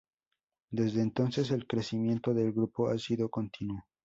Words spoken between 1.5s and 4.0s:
el crecimiento del grupo ha sido continuo.